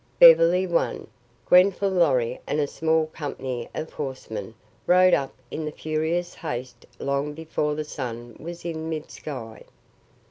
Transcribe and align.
Beverly 0.19 0.65
won. 0.65 1.05
Grenfall 1.45 1.91
Lorry 1.91 2.39
and 2.47 2.59
a 2.59 2.65
small 2.65 3.05
company 3.05 3.69
of 3.75 3.93
horsemen 3.93 4.55
rode 4.87 5.13
up 5.13 5.31
in 5.51 5.71
furious 5.71 6.33
haste 6.33 6.87
long 6.97 7.35
before 7.35 7.75
the 7.75 7.83
sun 7.85 8.35
was 8.39 8.65
in 8.65 8.89
mid 8.89 9.11
sky. 9.11 9.61